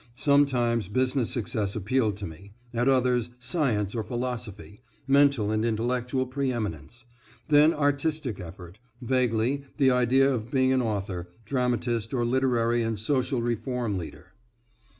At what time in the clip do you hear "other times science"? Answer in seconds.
2.89-3.93